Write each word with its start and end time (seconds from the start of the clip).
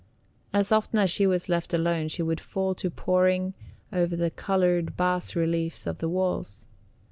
As 0.51 0.71
often 0.71 0.97
as 0.97 1.11
she 1.11 1.27
was 1.27 1.47
left 1.47 1.75
alone 1.75 2.07
she 2.07 2.23
would 2.23 2.39
fall 2.39 2.73
to 2.73 2.89
poring 2.89 3.53
over 3.93 4.15
the 4.15 4.31
colored 4.31 4.97
bas 4.97 5.35
reliefs 5.35 5.85
on 5.85 5.97
the 5.99 6.09
walls. 6.09 6.65